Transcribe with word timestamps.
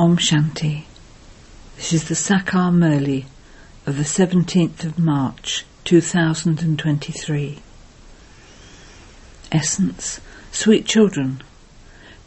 Om 0.00 0.16
Shanti. 0.16 0.84
This 1.76 1.92
is 1.92 2.08
the 2.08 2.14
Sakar 2.14 2.72
Murli 2.72 3.26
of 3.84 3.98
the 3.98 4.02
17th 4.02 4.82
of 4.82 4.98
March 4.98 5.66
2023. 5.84 7.58
Essence, 9.52 10.20
sweet 10.50 10.86
children, 10.86 11.42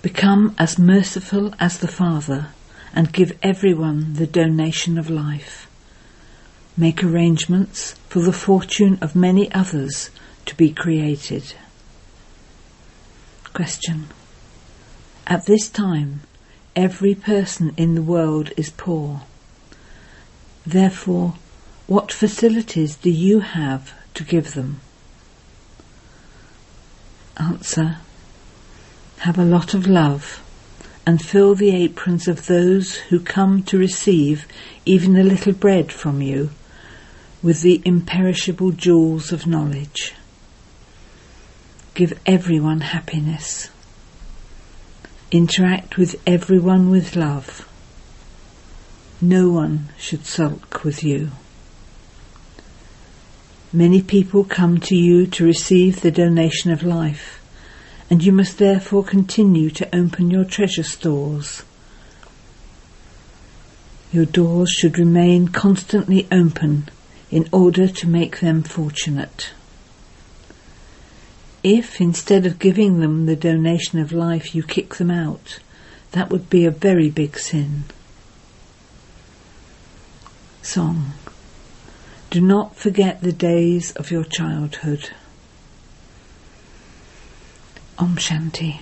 become 0.03 0.53
as 0.59 0.77
merciful 0.77 1.55
as 1.59 1.79
the 1.79 1.87
Father 1.87 2.49
and 2.93 3.11
give 3.11 3.35
everyone 3.41 4.13
the 4.13 4.27
donation 4.27 4.99
of 4.99 5.09
life. 5.09 5.67
Make 6.77 7.03
arrangements 7.03 7.93
for 8.07 8.19
the 8.19 8.31
fortune 8.31 8.99
of 9.01 9.15
many 9.15 9.51
others 9.51 10.11
to 10.45 10.53
be 10.53 10.69
created. 10.71 11.55
Question. 13.51 14.09
At 15.25 15.47
this 15.47 15.69
time, 15.69 16.21
every 16.75 17.15
person 17.15 17.73
in 17.77 17.95
the 17.95 18.01
world 18.01 18.51
is 18.57 18.69
poor. 18.69 19.21
Therefore, 20.65 21.35
what 21.87 22.11
facilities 22.11 22.95
do 22.95 23.09
you 23.09 23.41
have 23.41 23.93
to 24.13 24.23
give 24.23 24.53
them? 24.53 24.79
Answer. 27.37 27.97
Have 29.19 29.37
a 29.37 29.45
lot 29.45 29.73
of 29.73 29.87
love 29.87 30.41
and 31.05 31.21
fill 31.21 31.55
the 31.55 31.75
aprons 31.75 32.27
of 32.27 32.47
those 32.47 32.95
who 32.95 33.19
come 33.19 33.63
to 33.63 33.77
receive 33.77 34.47
even 34.85 35.17
a 35.17 35.23
little 35.23 35.53
bread 35.53 35.91
from 35.91 36.21
you 36.21 36.49
with 37.41 37.61
the 37.61 37.81
imperishable 37.83 38.71
jewels 38.71 39.33
of 39.33 39.45
knowledge. 39.45 40.13
Give 41.93 42.17
everyone 42.25 42.81
happiness. 42.81 43.69
Interact 45.33 45.97
with 45.97 46.21
everyone 46.27 46.91
with 46.91 47.15
love. 47.15 47.67
No 49.19 49.49
one 49.49 49.89
should 49.97 50.27
sulk 50.27 50.83
with 50.83 51.03
you. 51.03 51.31
Many 53.73 54.03
people 54.03 54.43
come 54.43 54.79
to 54.81 54.95
you 54.95 55.25
to 55.25 55.43
receive 55.43 56.01
the 56.01 56.11
donation 56.11 56.71
of 56.71 56.83
life, 56.83 57.41
and 58.11 58.23
you 58.23 58.31
must 58.31 58.59
therefore 58.59 59.03
continue 59.03 59.71
to 59.71 59.95
open 59.95 60.29
your 60.29 60.45
treasure 60.45 60.83
stores. 60.83 61.63
Your 64.11 64.25
doors 64.25 64.69
should 64.69 64.99
remain 64.99 65.47
constantly 65.47 66.27
open 66.31 66.89
in 67.31 67.49
order 67.51 67.87
to 67.87 68.07
make 68.07 68.39
them 68.39 68.61
fortunate. 68.61 69.49
If 71.63 72.01
instead 72.01 72.45
of 72.45 72.59
giving 72.59 72.99
them 72.99 73.25
the 73.25 73.35
donation 73.35 73.99
of 73.99 74.11
life 74.11 74.53
you 74.53 74.63
kick 74.63 74.95
them 74.95 75.09
out, 75.09 75.59
that 76.11 76.29
would 76.29 76.49
be 76.49 76.65
a 76.65 76.71
very 76.71 77.09
big 77.09 77.37
sin. 77.37 77.85
Song. 80.61 81.13
Do 82.29 82.41
not 82.41 82.75
forget 82.75 83.21
the 83.21 83.31
days 83.31 83.91
of 83.93 84.11
your 84.11 84.23
childhood. 84.23 85.11
Om 87.97 88.17
Shanti. 88.17 88.81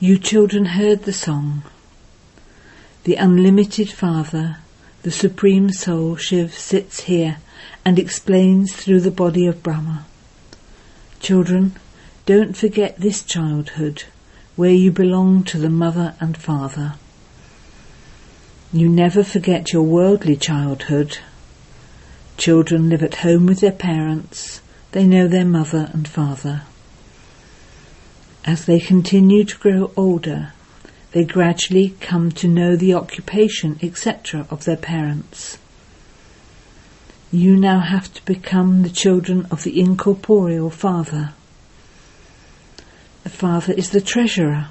You 0.00 0.18
children 0.18 0.64
heard 0.64 1.04
the 1.04 1.12
song. 1.12 1.62
The 3.04 3.16
unlimited 3.16 3.90
Father 3.90 4.58
the 5.02 5.10
Supreme 5.10 5.72
Soul 5.72 6.14
Shiv 6.14 6.54
sits 6.54 7.00
here 7.00 7.38
and 7.84 7.98
explains 7.98 8.72
through 8.72 9.00
the 9.00 9.10
body 9.10 9.46
of 9.48 9.60
Brahma. 9.60 10.06
Children, 11.22 11.76
don't 12.26 12.56
forget 12.56 12.98
this 12.98 13.22
childhood 13.22 14.02
where 14.56 14.72
you 14.72 14.90
belong 14.90 15.44
to 15.44 15.56
the 15.56 15.70
mother 15.70 16.16
and 16.18 16.36
father. 16.36 16.94
You 18.72 18.88
never 18.88 19.22
forget 19.22 19.72
your 19.72 19.84
worldly 19.84 20.34
childhood. 20.34 21.18
Children 22.36 22.88
live 22.88 23.04
at 23.04 23.14
home 23.22 23.46
with 23.46 23.60
their 23.60 23.70
parents. 23.70 24.62
They 24.90 25.06
know 25.06 25.28
their 25.28 25.44
mother 25.44 25.90
and 25.92 26.08
father. 26.08 26.62
As 28.44 28.66
they 28.66 28.80
continue 28.80 29.44
to 29.44 29.58
grow 29.58 29.92
older, 29.96 30.52
they 31.12 31.22
gradually 31.22 31.94
come 32.00 32.32
to 32.32 32.48
know 32.48 32.74
the 32.74 32.94
occupation, 32.94 33.78
etc., 33.80 34.48
of 34.50 34.64
their 34.64 34.76
parents. 34.76 35.58
You 37.34 37.56
now 37.56 37.80
have 37.80 38.12
to 38.12 38.24
become 38.26 38.82
the 38.82 38.90
children 38.90 39.46
of 39.50 39.62
the 39.62 39.80
incorporeal 39.80 40.68
Father. 40.68 41.32
The 43.24 43.30
Father 43.30 43.72
is 43.72 43.88
the 43.88 44.02
treasurer. 44.02 44.68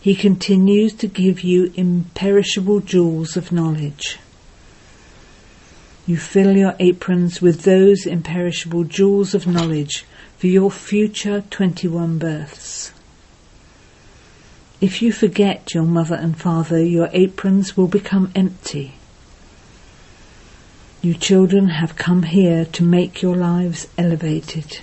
He 0.00 0.14
continues 0.14 0.94
to 0.94 1.06
give 1.06 1.42
you 1.42 1.70
imperishable 1.74 2.80
jewels 2.80 3.36
of 3.36 3.52
knowledge. 3.52 4.18
You 6.06 6.16
fill 6.16 6.56
your 6.56 6.74
aprons 6.80 7.42
with 7.42 7.64
those 7.64 8.06
imperishable 8.06 8.84
jewels 8.84 9.34
of 9.34 9.46
knowledge 9.46 10.06
for 10.38 10.46
your 10.46 10.70
future 10.70 11.44
21 11.50 12.16
births. 12.18 12.92
If 14.80 15.02
you 15.02 15.12
forget 15.12 15.74
your 15.74 15.84
mother 15.84 16.14
and 16.14 16.38
father, 16.40 16.82
your 16.82 17.10
aprons 17.12 17.76
will 17.76 17.88
become 17.88 18.32
empty. 18.34 18.94
You 21.06 21.14
children 21.14 21.68
have 21.68 21.94
come 21.94 22.24
here 22.24 22.64
to 22.64 22.82
make 22.82 23.22
your 23.22 23.36
lives 23.36 23.86
elevated. 23.96 24.80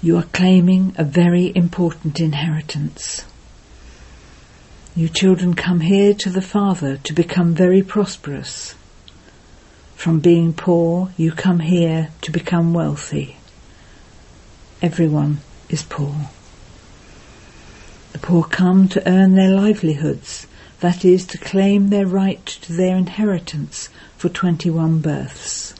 You 0.00 0.16
are 0.18 0.30
claiming 0.32 0.94
a 0.96 1.02
very 1.02 1.50
important 1.56 2.20
inheritance. 2.20 3.24
You 4.94 5.08
children 5.08 5.54
come 5.54 5.80
here 5.80 6.14
to 6.14 6.30
the 6.30 6.40
Father 6.40 6.98
to 6.98 7.12
become 7.12 7.54
very 7.56 7.82
prosperous. 7.82 8.76
From 9.96 10.20
being 10.20 10.52
poor, 10.52 11.10
you 11.16 11.32
come 11.32 11.58
here 11.58 12.10
to 12.20 12.30
become 12.30 12.72
wealthy. 12.72 13.38
Everyone 14.80 15.38
is 15.68 15.82
poor. 15.82 16.14
The 18.12 18.20
poor 18.20 18.44
come 18.44 18.86
to 18.90 19.10
earn 19.10 19.34
their 19.34 19.50
livelihoods, 19.50 20.46
that 20.84 21.02
is, 21.02 21.24
to 21.24 21.38
claim 21.38 21.88
their 21.88 22.06
right 22.06 22.44
to 22.44 22.70
their 22.74 22.94
inheritance 22.94 23.88
for 24.18 24.28
21 24.28 24.98
births. 25.00 25.74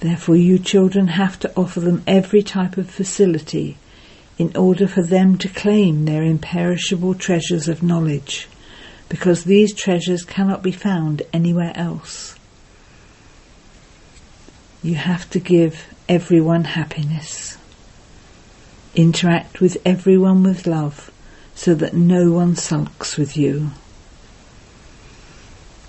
Therefore, 0.00 0.34
you 0.34 0.58
children 0.58 1.06
have 1.06 1.38
to 1.38 1.52
offer 1.56 1.78
them 1.78 2.02
every 2.08 2.42
type 2.42 2.76
of 2.76 2.90
facility 2.90 3.78
in 4.36 4.56
order 4.56 4.88
for 4.88 5.04
them 5.04 5.38
to 5.38 5.48
claim 5.48 6.06
their 6.06 6.24
imperishable 6.24 7.14
treasures 7.14 7.68
of 7.68 7.84
knowledge, 7.84 8.48
because 9.08 9.44
these 9.44 9.72
treasures 9.72 10.24
cannot 10.24 10.64
be 10.64 10.72
found 10.72 11.22
anywhere 11.32 11.72
else. 11.76 12.34
You 14.82 14.96
have 14.96 15.30
to 15.30 15.38
give 15.38 15.86
everyone 16.08 16.64
happiness. 16.64 17.58
Interact 18.96 19.60
with 19.60 19.76
everyone 19.84 20.42
with 20.42 20.66
love 20.66 21.12
so 21.60 21.74
that 21.74 21.92
no 21.92 22.32
one 22.32 22.56
sulks 22.56 23.18
with 23.18 23.36
you. 23.36 23.70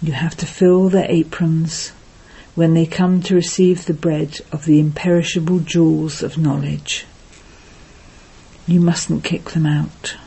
You 0.02 0.12
have 0.12 0.36
to 0.38 0.46
fill 0.46 0.90
their 0.90 1.10
aprons 1.10 1.94
when 2.56 2.74
they 2.74 2.86
come 2.86 3.22
to 3.22 3.36
receive 3.36 3.86
the 3.86 3.94
bread 3.94 4.42
of 4.52 4.66
the 4.66 4.82
imperishable 4.82 5.60
jewels 5.60 6.24
of 6.24 6.38
knowledge. 6.38 7.06
You 8.68 8.82
mustn't 8.82 9.24
kick 9.24 9.52
them 9.52 9.66
out. 9.66 10.18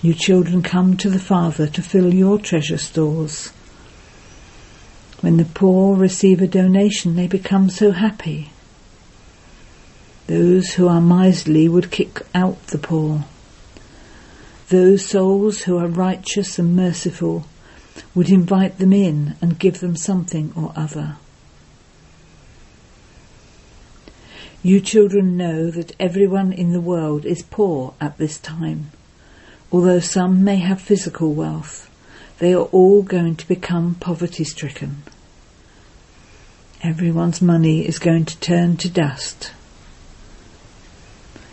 You 0.00 0.14
children 0.14 0.62
come 0.62 0.96
to 0.96 1.10
the 1.10 1.18
Father 1.18 1.66
to 1.66 1.82
fill 1.82 2.14
your 2.14 2.38
treasure 2.38 2.78
stores. 2.78 3.48
When 5.20 5.36
the 5.36 5.44
poor 5.44 5.96
receive 5.96 6.40
a 6.40 6.46
donation, 6.46 7.16
they 7.16 7.26
become 7.26 7.68
so 7.68 7.90
happy. 7.90 8.52
Those 10.28 10.72
who 10.72 10.88
are 10.88 11.02
miserly 11.02 11.68
would 11.68 11.90
kick 11.90 12.22
out 12.34 12.68
the 12.68 12.78
poor. 12.78 13.26
Those 14.72 15.04
souls 15.04 15.64
who 15.64 15.76
are 15.76 15.86
righteous 15.86 16.58
and 16.58 16.74
merciful 16.74 17.44
would 18.14 18.30
invite 18.30 18.78
them 18.78 18.94
in 18.94 19.34
and 19.42 19.58
give 19.58 19.80
them 19.80 19.96
something 19.96 20.50
or 20.56 20.72
other. 20.74 21.16
You 24.62 24.80
children 24.80 25.36
know 25.36 25.70
that 25.70 25.94
everyone 26.00 26.54
in 26.54 26.72
the 26.72 26.80
world 26.80 27.26
is 27.26 27.42
poor 27.42 27.92
at 28.00 28.16
this 28.16 28.38
time. 28.38 28.92
Although 29.70 30.00
some 30.00 30.42
may 30.42 30.56
have 30.56 30.80
physical 30.80 31.34
wealth, 31.34 31.90
they 32.38 32.54
are 32.54 32.70
all 32.72 33.02
going 33.02 33.36
to 33.36 33.46
become 33.48 33.96
poverty 33.96 34.44
stricken. 34.44 35.02
Everyone's 36.82 37.42
money 37.42 37.86
is 37.86 37.98
going 37.98 38.24
to 38.24 38.40
turn 38.40 38.78
to 38.78 38.88
dust 38.88 39.52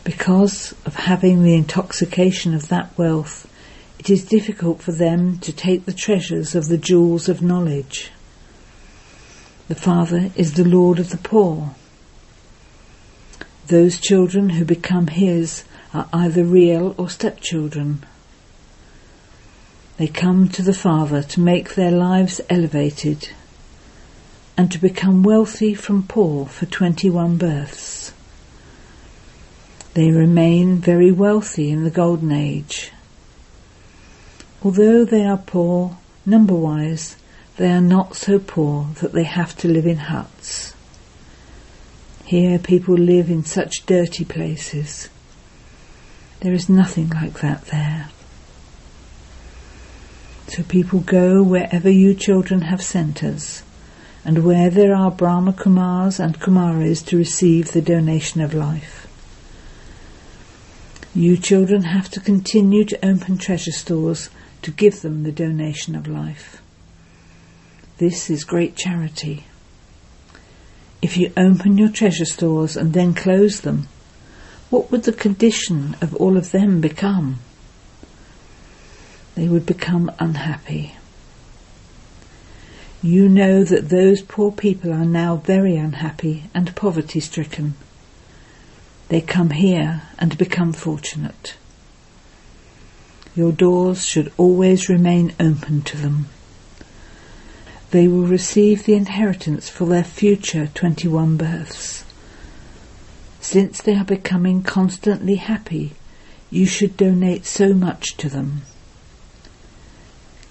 because 0.03 0.73
of 0.85 0.95
having 0.95 1.43
the 1.43 1.55
intoxication 1.55 2.53
of 2.53 2.69
that 2.69 2.97
wealth, 2.97 3.51
it 3.99 4.09
is 4.09 4.23
difficult 4.23 4.81
for 4.81 4.91
them 4.91 5.37
to 5.39 5.51
take 5.51 5.85
the 5.85 5.93
treasures 5.93 6.55
of 6.55 6.67
the 6.67 6.77
jewels 6.77 7.27
of 7.27 7.41
knowledge. 7.41 8.11
The 9.67 9.75
Father 9.75 10.31
is 10.35 10.53
the 10.53 10.67
Lord 10.67 10.99
of 10.99 11.09
the 11.09 11.17
poor. 11.17 11.75
Those 13.67 13.99
children 13.99 14.49
who 14.49 14.65
become 14.65 15.07
His 15.07 15.63
are 15.93 16.07
either 16.13 16.43
real 16.43 16.95
or 16.97 17.09
stepchildren. 17.09 18.05
They 19.97 20.07
come 20.07 20.47
to 20.49 20.61
the 20.61 20.73
Father 20.73 21.21
to 21.23 21.39
make 21.41 21.75
their 21.75 21.91
lives 21.91 22.39
elevated 22.49 23.29
and 24.57 24.71
to 24.71 24.79
become 24.79 25.23
wealthy 25.23 25.73
from 25.73 26.03
poor 26.03 26.45
for 26.45 26.65
21 26.65 27.37
births. 27.37 27.98
They 29.99 30.11
remain 30.11 30.77
very 30.77 31.11
wealthy 31.11 31.69
in 31.71 31.83
the 31.83 31.89
Golden 31.89 32.31
Age. 32.31 32.93
Although 34.63 35.03
they 35.03 35.25
are 35.25 35.35
poor 35.35 35.97
number-wise, 36.25 37.17
they 37.57 37.69
are 37.69 37.81
not 37.81 38.15
so 38.15 38.39
poor 38.39 38.87
that 39.01 39.11
they 39.11 39.25
have 39.25 39.57
to 39.57 39.67
live 39.67 39.85
in 39.85 39.97
huts. 39.97 40.73
Here 42.23 42.57
people 42.59 42.95
live 42.95 43.29
in 43.29 43.43
such 43.43 43.85
dirty 43.85 44.23
places. 44.23 45.09
There 46.39 46.53
is 46.53 46.69
nothing 46.69 47.09
like 47.09 47.41
that 47.41 47.65
there. 47.65 48.09
So 50.47 50.63
people 50.63 51.01
go 51.01 51.43
wherever 51.43 51.89
you 51.89 52.13
children 52.15 52.61
have 52.61 52.81
centres, 52.81 53.63
and 54.23 54.45
where 54.45 54.69
there 54.69 54.95
are 54.95 55.11
Brahma 55.11 55.51
Kumars 55.51 56.21
and 56.21 56.39
Kumaris 56.39 57.05
to 57.07 57.17
receive 57.17 57.73
the 57.73 57.81
donation 57.81 58.39
of 58.39 58.53
life. 58.53 59.08
You 61.19 61.35
children 61.35 61.81
have 61.83 62.07
to 62.11 62.21
continue 62.21 62.85
to 62.85 63.05
open 63.05 63.37
treasure 63.37 63.73
stores 63.73 64.29
to 64.61 64.71
give 64.71 65.01
them 65.01 65.23
the 65.23 65.33
donation 65.33 65.93
of 65.93 66.07
life. 66.07 66.61
This 67.97 68.29
is 68.29 68.45
great 68.45 68.77
charity. 68.77 69.43
If 71.01 71.17
you 71.17 71.33
open 71.35 71.77
your 71.77 71.89
treasure 71.89 72.23
stores 72.23 72.77
and 72.77 72.93
then 72.93 73.13
close 73.13 73.59
them, 73.59 73.89
what 74.69 74.91
would 74.91 75.03
the 75.03 75.11
condition 75.11 75.97
of 75.99 76.15
all 76.15 76.37
of 76.37 76.51
them 76.51 76.79
become? 76.79 77.39
They 79.35 79.49
would 79.49 79.65
become 79.65 80.09
unhappy. 80.19 80.95
You 83.01 83.27
know 83.27 83.65
that 83.65 83.89
those 83.89 84.21
poor 84.21 84.53
people 84.53 84.93
are 84.93 85.03
now 85.03 85.35
very 85.35 85.75
unhappy 85.75 86.45
and 86.55 86.73
poverty 86.77 87.19
stricken. 87.19 87.73
They 89.09 89.21
come 89.21 89.49
here 89.49 90.03
and 90.19 90.37
become 90.37 90.71
fortunate. 90.71 91.55
Your 93.35 93.51
doors 93.51 94.05
should 94.05 94.31
always 94.37 94.87
remain 94.87 95.33
open 95.39 95.81
to 95.83 95.97
them. 95.97 96.29
They 97.89 98.07
will 98.07 98.27
receive 98.27 98.85
the 98.85 98.93
inheritance 98.93 99.67
for 99.67 99.85
their 99.85 100.03
future 100.03 100.69
21 100.75 101.37
births. 101.37 102.05
Since 103.41 103.81
they 103.81 103.95
are 103.95 104.05
becoming 104.05 104.61
constantly 104.61 105.35
happy, 105.35 105.93
you 106.51 106.67
should 106.67 106.95
donate 106.95 107.47
so 107.47 107.73
much 107.73 108.15
to 108.17 108.29
them. 108.29 108.61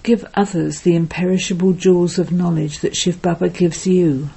Give 0.03 0.25
others 0.33 0.81
the 0.81 0.95
imperishable 0.95 1.73
jewels 1.73 2.19
of 2.19 2.31
knowledge 2.31 2.79
that 2.79 2.97
Shiv 2.97 3.21
Baba 3.21 3.47
gives 3.47 3.87
you. 3.87 4.31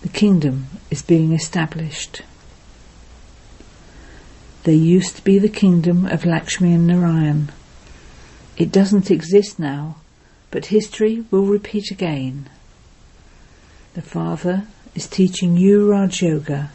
The 0.00 0.08
kingdom 0.08 0.68
is 0.90 1.02
being 1.02 1.32
established. 1.32 2.22
There 4.64 4.74
used 4.74 5.16
to 5.16 5.24
be 5.24 5.40
the 5.40 5.48
kingdom 5.48 6.06
of 6.06 6.24
Lakshmi 6.24 6.72
and 6.72 6.86
Narayan. 6.86 7.50
It 8.56 8.70
doesn't 8.70 9.10
exist 9.10 9.58
now, 9.58 9.96
but 10.52 10.66
history 10.66 11.24
will 11.32 11.46
repeat 11.46 11.90
again. 11.90 12.48
The 13.94 14.02
Father 14.02 14.68
is 14.94 15.08
teaching 15.08 15.56
you 15.56 15.90
Raj 15.90 16.22
Yoga. 16.22 16.70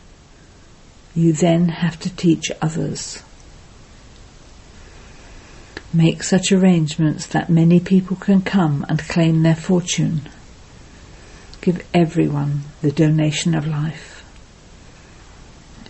You 1.15 1.31
then 1.31 1.69
have 1.69 1.97
to 2.01 2.13
teach 2.13 2.51
others. 2.61 3.23
Make 5.93 6.23
such 6.23 6.51
arrangements 6.51 7.25
that 7.27 7.49
many 7.49 7.79
people 7.79 8.17
can 8.17 8.41
come 8.41 8.85
and 8.89 8.99
claim 8.99 9.43
their 9.43 9.55
fortune. 9.55 10.29
Give 11.61 11.83
everyone 11.93 12.63
the 12.81 12.91
donation 12.91 13.55
of 13.55 13.65
life. 13.65 14.16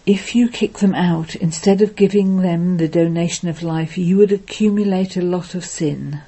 If 0.07 0.35
you 0.35 0.47
kick 0.47 0.77
them 0.77 0.95
out 0.95 1.35
instead 1.35 1.81
of 1.81 1.97
giving 1.97 2.37
them 2.37 2.77
the 2.77 2.87
donation 2.87 3.49
of 3.49 3.61
life, 3.61 3.97
you 3.97 4.15
would 4.15 4.31
accumulate 4.31 5.17
a 5.17 5.21
lot 5.21 5.53
of 5.53 5.65
sin. 5.65 6.21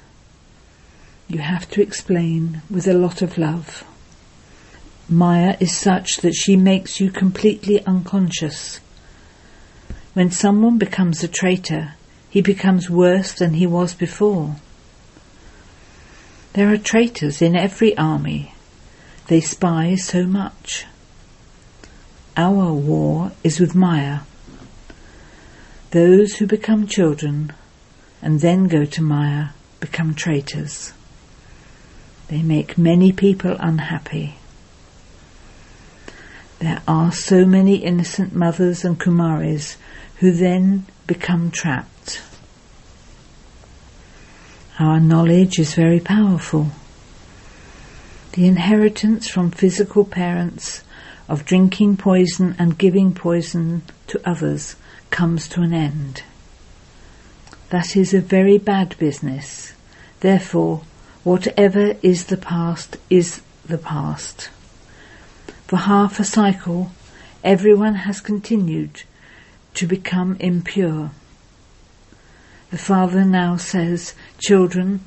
You 1.28 1.38
have 1.38 1.66
to 1.70 1.80
explain 1.80 2.60
with 2.70 2.86
a 2.86 2.92
lot 2.92 3.22
of 3.22 3.38
love. 3.38 3.82
Maya 5.08 5.56
is 5.60 5.74
such 5.74 6.18
that 6.18 6.34
she 6.34 6.56
makes 6.56 7.00
you 7.00 7.10
completely 7.10 7.82
unconscious. 7.86 8.80
When 10.12 10.30
someone 10.30 10.76
becomes 10.76 11.24
a 11.24 11.28
traitor, 11.28 11.94
he 12.28 12.42
becomes 12.42 12.90
worse 12.90 13.32
than 13.32 13.54
he 13.54 13.66
was 13.66 13.94
before. 13.94 14.56
There 16.52 16.70
are 16.70 16.76
traitors 16.76 17.40
in 17.40 17.56
every 17.56 17.96
army. 17.96 18.52
They 19.28 19.40
spy 19.40 19.94
so 19.94 20.26
much. 20.26 20.84
Our 22.36 22.72
war 22.72 23.32
is 23.42 23.58
with 23.60 23.74
Maya. 23.74 24.20
Those 25.90 26.36
who 26.36 26.46
become 26.46 26.86
children 26.86 27.52
and 28.22 28.40
then 28.40 28.68
go 28.68 28.84
to 28.84 29.02
Maya 29.02 29.48
become 29.80 30.14
traitors. 30.14 30.92
They 32.28 32.42
make 32.42 32.78
many 32.78 33.10
people 33.12 33.56
unhappy. 33.58 34.36
There 36.60 36.82
are 36.86 37.10
so 37.10 37.44
many 37.44 37.76
innocent 37.76 38.34
mothers 38.34 38.84
and 38.84 39.00
Kumaris 39.00 39.76
who 40.16 40.30
then 40.30 40.86
become 41.06 41.50
trapped. 41.50 42.22
Our 44.78 45.00
knowledge 45.00 45.58
is 45.58 45.74
very 45.74 46.00
powerful. 46.00 46.70
The 48.32 48.46
inheritance 48.46 49.28
from 49.28 49.50
physical 49.50 50.04
parents 50.04 50.84
of 51.30 51.44
drinking 51.44 51.96
poison 51.96 52.56
and 52.58 52.76
giving 52.76 53.14
poison 53.14 53.82
to 54.08 54.20
others 54.28 54.74
comes 55.10 55.46
to 55.48 55.62
an 55.62 55.72
end. 55.72 56.24
That 57.70 57.96
is 57.96 58.12
a 58.12 58.20
very 58.20 58.58
bad 58.58 58.98
business. 58.98 59.72
Therefore, 60.18 60.82
whatever 61.22 61.94
is 62.02 62.26
the 62.26 62.36
past 62.36 62.96
is 63.08 63.42
the 63.64 63.78
past. 63.78 64.50
For 65.68 65.76
half 65.76 66.18
a 66.18 66.24
cycle, 66.24 66.90
everyone 67.44 67.94
has 67.94 68.20
continued 68.20 69.04
to 69.74 69.86
become 69.86 70.36
impure. 70.40 71.12
The 72.72 72.78
Father 72.78 73.24
now 73.24 73.56
says, 73.56 74.14
Children, 74.38 75.04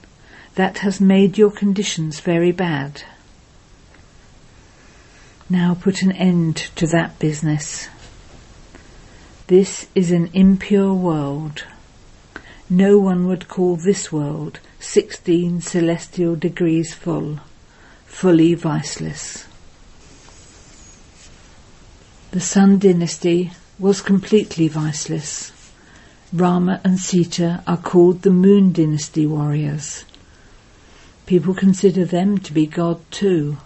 that 0.55 0.77
has 0.79 1.01
made 1.01 1.37
your 1.37 1.51
conditions 1.51 2.21
very 2.21 2.53
bad. 2.53 3.03
Now 5.49 5.75
put 5.75 6.01
an 6.01 6.11
end 6.13 6.55
to 6.75 6.87
that 6.87 7.19
business. 7.19 7.89
This 9.47 9.87
is 9.93 10.11
an 10.11 10.29
impure 10.33 10.93
world. 10.93 11.65
No 12.69 12.97
one 12.97 13.27
would 13.27 13.49
call 13.49 13.75
this 13.75 14.11
world 14.11 14.59
16 14.79 15.61
celestial 15.61 16.35
degrees 16.35 16.93
full, 16.93 17.39
fully 18.05 18.53
viceless. 18.53 19.45
The 22.31 22.39
Sun 22.39 22.79
dynasty 22.79 23.51
was 23.77 24.01
completely 24.01 24.69
viceless. 24.69 25.51
Rama 26.31 26.79
and 26.83 26.97
Sita 26.97 27.63
are 27.67 27.77
called 27.77 28.21
the 28.21 28.31
Moon 28.31 28.71
dynasty 28.71 29.27
warriors. 29.27 30.05
People 31.25 31.53
consider 31.53 32.05
them 32.05 32.39
to 32.39 32.53
be 32.53 32.65
God 32.65 32.99
too. 33.11 33.57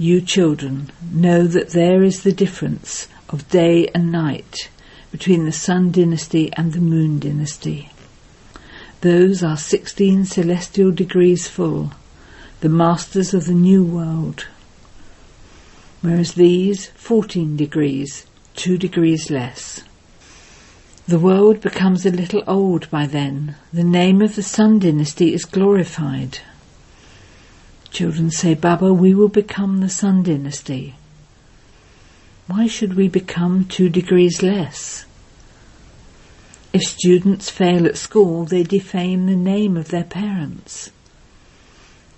You 0.00 0.20
children 0.20 0.92
know 1.12 1.48
that 1.48 1.70
there 1.70 2.04
is 2.04 2.22
the 2.22 2.30
difference 2.30 3.08
of 3.30 3.48
day 3.48 3.88
and 3.88 4.12
night 4.12 4.70
between 5.10 5.44
the 5.44 5.50
Sun 5.50 5.90
dynasty 5.90 6.52
and 6.52 6.72
the 6.72 6.80
Moon 6.80 7.18
dynasty. 7.18 7.90
Those 9.00 9.42
are 9.42 9.56
16 9.56 10.24
celestial 10.26 10.92
degrees 10.92 11.48
full, 11.48 11.94
the 12.60 12.68
masters 12.68 13.34
of 13.34 13.46
the 13.46 13.54
new 13.54 13.82
world. 13.82 14.46
Whereas 16.00 16.34
these, 16.34 16.86
14 16.90 17.56
degrees, 17.56 18.24
2 18.54 18.78
degrees 18.78 19.32
less. 19.32 19.82
The 21.08 21.18
world 21.18 21.60
becomes 21.60 22.06
a 22.06 22.12
little 22.12 22.44
old 22.46 22.88
by 22.88 23.06
then. 23.06 23.56
The 23.72 23.82
name 23.82 24.22
of 24.22 24.36
the 24.36 24.44
Sun 24.44 24.78
dynasty 24.78 25.34
is 25.34 25.44
glorified. 25.44 26.38
Children 27.98 28.30
say, 28.30 28.54
Baba, 28.54 28.94
we 28.94 29.12
will 29.12 29.28
become 29.28 29.80
the 29.80 29.88
Sun 29.88 30.22
dynasty. 30.22 30.94
Why 32.46 32.68
should 32.68 32.94
we 32.94 33.08
become 33.08 33.64
two 33.64 33.88
degrees 33.88 34.40
less? 34.40 35.04
If 36.72 36.82
students 36.82 37.50
fail 37.50 37.86
at 37.86 37.96
school, 37.96 38.44
they 38.44 38.62
defame 38.62 39.26
the 39.26 39.34
name 39.34 39.76
of 39.76 39.88
their 39.88 40.04
parents. 40.04 40.92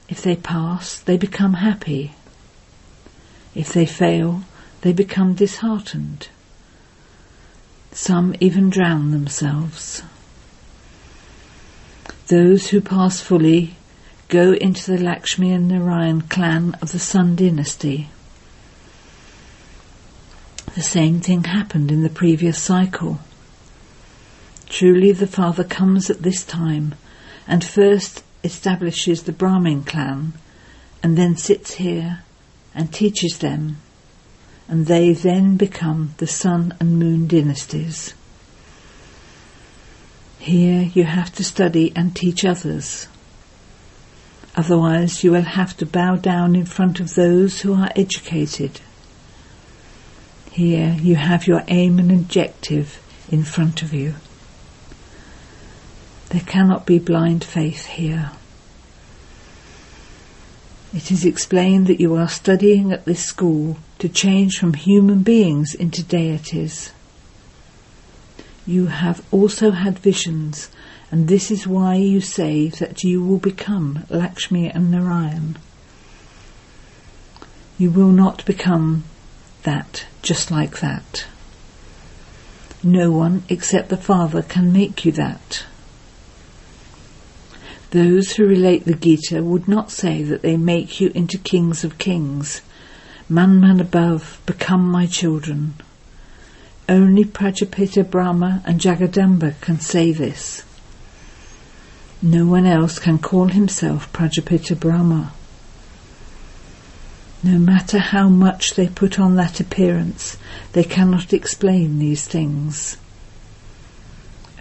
If 0.06 0.20
they 0.20 0.36
pass, 0.36 1.00
they 1.00 1.16
become 1.16 1.54
happy. 1.54 2.12
If 3.54 3.72
they 3.72 3.86
fail, 3.86 4.42
they 4.82 4.92
become 4.92 5.32
disheartened. 5.32 6.28
Some 7.90 8.34
even 8.38 8.68
drown 8.68 9.12
themselves. 9.12 10.02
Those 12.26 12.68
who 12.68 12.82
pass 12.82 13.22
fully 13.22 13.76
go 14.30 14.52
into 14.52 14.92
the 14.92 15.02
Lakshmi 15.02 15.52
and 15.52 15.66
Narayan 15.68 16.22
clan 16.22 16.76
of 16.80 16.92
the 16.92 17.00
Sun 17.00 17.34
dynasty. 17.34 18.08
The 20.76 20.82
same 20.82 21.20
thing 21.20 21.44
happened 21.44 21.90
in 21.90 22.04
the 22.04 22.08
previous 22.08 22.56
cycle. 22.62 23.18
Truly 24.68 25.10
the 25.10 25.26
father 25.26 25.64
comes 25.64 26.10
at 26.10 26.22
this 26.22 26.44
time 26.44 26.94
and 27.48 27.64
first 27.64 28.22
establishes 28.44 29.24
the 29.24 29.32
Brahmin 29.32 29.82
clan 29.82 30.34
and 31.02 31.18
then 31.18 31.36
sits 31.36 31.74
here 31.74 32.22
and 32.72 32.94
teaches 32.94 33.38
them 33.38 33.78
and 34.68 34.86
they 34.86 35.12
then 35.12 35.56
become 35.56 36.14
the 36.18 36.28
sun 36.28 36.72
and 36.78 37.00
moon 37.00 37.26
dynasties. 37.26 38.14
Here 40.38 40.88
you 40.94 41.02
have 41.02 41.34
to 41.34 41.44
study 41.44 41.92
and 41.96 42.14
teach 42.14 42.44
others. 42.44 43.08
Otherwise 44.56 45.22
you 45.22 45.32
will 45.32 45.42
have 45.42 45.76
to 45.76 45.86
bow 45.86 46.16
down 46.16 46.56
in 46.56 46.66
front 46.66 47.00
of 47.00 47.14
those 47.14 47.60
who 47.60 47.74
are 47.74 47.90
educated. 47.94 48.80
Here 50.50 50.96
you 51.00 51.16
have 51.16 51.46
your 51.46 51.62
aim 51.68 51.98
and 51.98 52.10
objective 52.10 53.00
in 53.30 53.44
front 53.44 53.82
of 53.82 53.94
you. 53.94 54.14
There 56.30 56.40
cannot 56.40 56.86
be 56.86 56.98
blind 56.98 57.44
faith 57.44 57.86
here. 57.86 58.32
It 60.92 61.12
is 61.12 61.24
explained 61.24 61.86
that 61.86 62.00
you 62.00 62.16
are 62.16 62.28
studying 62.28 62.92
at 62.92 63.04
this 63.04 63.24
school 63.24 63.78
to 64.00 64.08
change 64.08 64.58
from 64.58 64.74
human 64.74 65.22
beings 65.22 65.74
into 65.74 66.02
deities. 66.02 66.92
You 68.66 68.86
have 68.86 69.24
also 69.30 69.70
had 69.70 70.00
visions, 70.00 70.68
and 71.10 71.26
this 71.26 71.50
is 71.50 71.66
why 71.66 71.96
you 71.96 72.20
say 72.20 72.68
that 72.68 73.02
you 73.02 73.22
will 73.22 73.38
become 73.38 74.04
Lakshmi 74.08 74.68
and 74.68 74.90
Narayan. 74.90 75.58
You 77.78 77.90
will 77.90 78.12
not 78.12 78.44
become 78.44 79.04
that 79.64 80.06
just 80.22 80.50
like 80.50 80.78
that. 80.80 81.26
No 82.82 83.10
one 83.10 83.42
except 83.48 83.88
the 83.88 83.96
Father 83.96 84.42
can 84.42 84.72
make 84.72 85.04
you 85.04 85.12
that. 85.12 85.64
Those 87.90 88.32
who 88.32 88.46
relate 88.46 88.84
the 88.84 88.94
Gita 88.94 89.42
would 89.42 89.66
not 89.66 89.90
say 89.90 90.22
that 90.22 90.42
they 90.42 90.56
make 90.56 91.00
you 91.00 91.10
into 91.12 91.38
kings 91.38 91.82
of 91.82 91.98
kings. 91.98 92.62
Manmanabhav, 93.28 94.44
become 94.46 94.86
my 94.88 95.06
children. 95.06 95.74
Only 96.88 97.24
Prajapita 97.24 98.08
Brahma 98.08 98.62
and 98.64 98.80
Jagadamba 98.80 99.60
can 99.60 99.80
say 99.80 100.12
this. 100.12 100.62
No 102.22 102.44
one 102.44 102.66
else 102.66 102.98
can 102.98 103.18
call 103.18 103.48
himself 103.48 104.12
Prajapita 104.12 104.78
Brahma. 104.78 105.32
No 107.42 107.58
matter 107.58 107.98
how 107.98 108.28
much 108.28 108.74
they 108.74 108.88
put 108.88 109.18
on 109.18 109.36
that 109.36 109.58
appearance, 109.58 110.36
they 110.72 110.84
cannot 110.84 111.32
explain 111.32 111.98
these 111.98 112.26
things. 112.26 112.98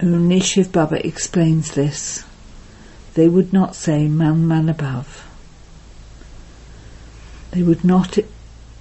Only 0.01 0.39
Shiv 0.39 0.71
Baba 0.71 1.05
explains 1.05 1.71
this 1.71 2.23
they 3.15 3.27
would 3.27 3.51
not 3.51 3.75
say 3.75 4.07
Manmanabhav. 4.07 5.23
They 7.51 7.63
would 7.63 7.83
not 7.83 8.17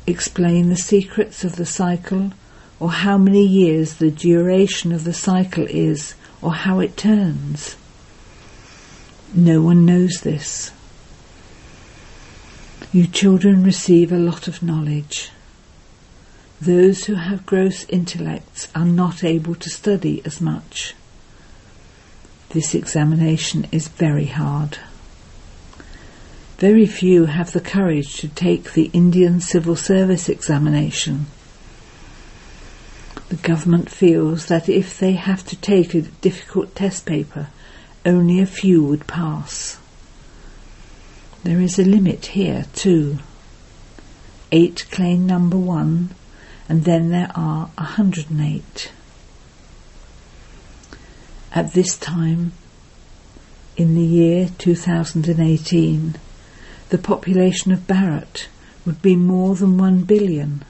explain 0.06 0.68
the 0.68 0.76
secrets 0.76 1.42
of 1.42 1.56
the 1.56 1.66
cycle 1.66 2.30
or 2.78 2.92
how 2.92 3.18
many 3.18 3.44
years 3.44 3.94
the 3.94 4.12
duration 4.12 4.92
of 4.92 5.02
the 5.02 5.12
cycle 5.12 5.66
is 5.68 6.14
or 6.40 6.52
how 6.52 6.78
it 6.78 6.96
turns. 6.96 7.74
No 9.34 9.60
one 9.60 9.84
knows 9.84 10.22
this. 10.22 10.72
You 12.92 13.06
children 13.06 13.62
receive 13.62 14.10
a 14.10 14.16
lot 14.18 14.48
of 14.48 14.62
knowledge. 14.62 15.30
Those 16.60 17.04
who 17.04 17.14
have 17.14 17.44
gross 17.44 17.84
intellects 17.84 18.68
are 18.74 18.86
not 18.86 19.22
able 19.22 19.54
to 19.56 19.68
study 19.68 20.22
as 20.24 20.40
much. 20.40 20.94
This 22.48 22.74
examination 22.74 23.66
is 23.70 23.88
very 23.88 24.24
hard. 24.24 24.78
Very 26.56 26.86
few 26.86 27.26
have 27.26 27.52
the 27.52 27.60
courage 27.60 28.16
to 28.16 28.28
take 28.28 28.72
the 28.72 28.90
Indian 28.94 29.40
Civil 29.40 29.76
Service 29.76 30.30
examination. 30.30 31.26
The 33.28 33.36
government 33.36 33.90
feels 33.90 34.46
that 34.46 34.68
if 34.70 34.98
they 34.98 35.12
have 35.12 35.46
to 35.46 35.56
take 35.56 35.94
a 35.94 36.00
difficult 36.00 36.74
test 36.74 37.04
paper, 37.04 37.48
only 38.08 38.40
a 38.40 38.46
few 38.46 38.82
would 38.82 39.06
pass. 39.06 39.78
There 41.44 41.60
is 41.60 41.78
a 41.78 41.84
limit 41.84 42.26
here 42.26 42.64
too. 42.74 43.18
Eight 44.50 44.86
claim 44.90 45.26
number 45.26 45.58
one, 45.58 46.14
and 46.70 46.84
then 46.84 47.10
there 47.10 47.30
are 47.34 47.70
108. 47.76 48.92
At 51.52 51.74
this 51.74 51.98
time, 51.98 52.52
in 53.76 53.94
the 53.94 54.06
year 54.06 54.48
2018, 54.56 56.14
the 56.88 56.98
population 56.98 57.72
of 57.72 57.86
Bharat 57.86 58.46
would 58.86 59.02
be 59.02 59.16
more 59.16 59.54
than 59.54 59.76
one 59.76 60.04
billion. 60.04 60.64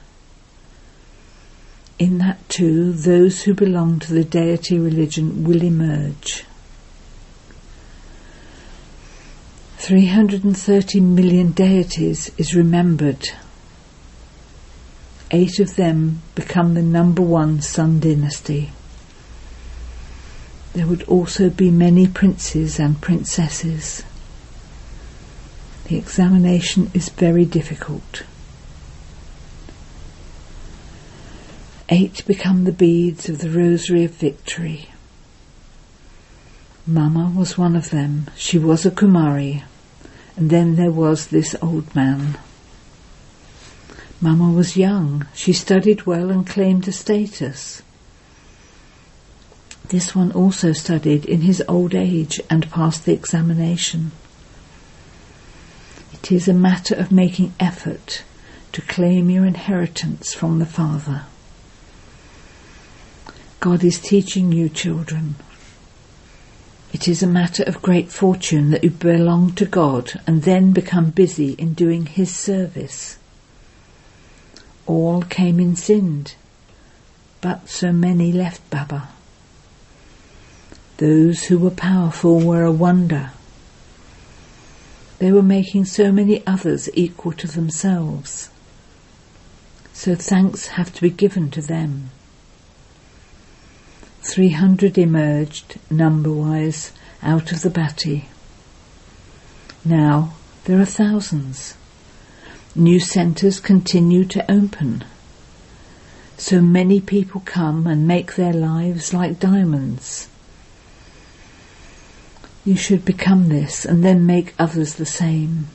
In 1.97 2.17
that 2.17 2.47
too, 2.49 2.91
those 2.91 3.43
who 3.43 3.53
belong 3.53 3.99
to 3.99 4.13
the 4.13 4.25
deity 4.25 4.77
religion 4.77 5.45
will 5.45 5.63
emerge. 5.63 6.43
330 9.79 10.99
million 10.99 11.51
deities 11.53 12.29
is 12.37 12.53
remembered. 12.53 13.29
Eight 15.31 15.57
of 15.59 15.77
them 15.77 16.21
become 16.35 16.73
the 16.73 16.81
number 16.81 17.21
one 17.21 17.61
Sun 17.61 18.01
dynasty. 18.01 18.71
There 20.73 20.85
would 20.85 21.03
also 21.03 21.49
be 21.49 21.71
many 21.71 22.07
princes 22.07 22.77
and 22.77 22.99
princesses. 22.99 24.03
The 25.85 25.97
examination 25.97 26.91
is 26.93 27.07
very 27.07 27.45
difficult. 27.45 28.23
Eight 31.87 32.25
become 32.27 32.65
the 32.65 32.73
beads 32.73 33.29
of 33.29 33.39
the 33.39 33.49
Rosary 33.49 34.03
of 34.03 34.11
Victory. 34.11 34.89
Mama 36.85 37.31
was 37.33 37.57
one 37.57 37.77
of 37.77 37.91
them. 37.91 38.29
She 38.35 38.59
was 38.59 38.85
a 38.85 38.91
Kumari. 38.91 39.63
And 40.39 40.49
then 40.49 40.77
there 40.77 40.89
was 40.89 41.27
this 41.27 41.53
old 41.61 41.93
man. 41.93 42.39
Mama 44.21 44.49
was 44.53 44.77
young. 44.77 45.27
She 45.33 45.51
studied 45.51 46.05
well 46.05 46.31
and 46.31 46.47
claimed 46.47 46.87
a 46.87 46.93
status. 46.93 47.81
This 49.89 50.15
one 50.15 50.31
also 50.31 50.71
studied 50.71 51.25
in 51.25 51.41
his 51.41 51.61
old 51.67 51.93
age 51.93 52.39
and 52.49 52.71
passed 52.71 53.03
the 53.03 53.11
examination. 53.11 54.13
It 56.13 56.31
is 56.31 56.47
a 56.47 56.53
matter 56.53 56.95
of 56.95 57.11
making 57.11 57.51
effort 57.59 58.23
to 58.71 58.81
claim 58.83 59.29
your 59.29 59.45
inheritance 59.45 60.33
from 60.33 60.59
the 60.59 60.65
Father. 60.65 61.23
God 63.59 63.83
is 63.83 63.99
teaching 63.99 64.53
you, 64.53 64.69
children. 64.69 65.35
It 66.91 67.07
is 67.07 67.21
a 67.21 67.27
matter 67.27 67.63
of 67.63 67.83
great 67.83 68.11
fortune 68.11 68.71
that 68.71 68.83
you 68.83 68.89
belong 68.89 69.53
to 69.53 69.65
God 69.65 70.19
and 70.25 70.41
then 70.41 70.71
become 70.71 71.11
busy 71.11 71.53
in 71.53 71.73
doing 71.73 72.07
His 72.07 72.35
service. 72.35 73.17
All 74.87 75.21
came 75.21 75.59
in 75.59 75.75
Sindh, 75.75 76.33
but 77.41 77.69
so 77.69 77.91
many 77.91 78.31
left 78.31 78.67
Baba. 78.71 79.09
Those 80.97 81.43
who 81.43 81.59
were 81.59 81.69
powerful 81.69 82.39
were 82.39 82.63
a 82.63 82.71
wonder. 82.71 83.31
They 85.19 85.31
were 85.31 85.43
making 85.43 85.85
so 85.85 86.11
many 86.11 86.45
others 86.47 86.89
equal 86.93 87.33
to 87.33 87.47
themselves. 87.47 88.49
So 89.93 90.15
thanks 90.15 90.67
have 90.67 90.91
to 90.93 91.01
be 91.01 91.09
given 91.09 91.51
to 91.51 91.61
them. 91.61 92.09
300 94.21 94.97
emerged, 94.97 95.79
number-wise, 95.89 96.91
out 97.21 97.51
of 97.51 97.61
the 97.61 97.69
bhatthi. 97.69 98.25
Now 99.85 100.33
there 100.65 100.79
are 100.79 100.85
thousands. 100.85 101.75
New 102.75 102.99
centres 102.99 103.59
continue 103.59 104.25
to 104.25 104.51
open. 104.51 105.03
So 106.37 106.61
many 106.61 107.01
people 107.01 107.41
come 107.45 107.87
and 107.87 108.07
make 108.07 108.35
their 108.35 108.53
lives 108.53 109.13
like 109.13 109.39
diamonds. 109.39 110.27
You 112.63 112.75
should 112.75 113.03
become 113.03 113.49
this 113.49 113.85
and 113.85 114.03
then 114.03 114.25
make 114.25 114.53
others 114.59 114.95
the 114.95 115.05
same. 115.05 115.67